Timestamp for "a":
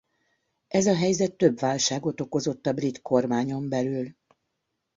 0.85-0.95, 2.67-2.73